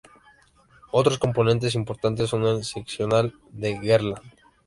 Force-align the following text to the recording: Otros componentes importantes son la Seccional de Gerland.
Otros 0.91 1.19
componentes 1.19 1.75
importantes 1.75 2.27
son 2.31 2.43
la 2.43 2.63
Seccional 2.63 3.35
de 3.51 3.77
Gerland. 3.77 4.33